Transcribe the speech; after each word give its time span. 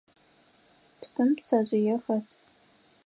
Псым 1.01 1.29
пцэжъые 1.37 1.95
хэс. 2.03 2.27